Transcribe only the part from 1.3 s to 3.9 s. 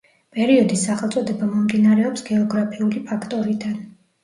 მომდინარეობს გეოგრაფიული ფაქტორიდან.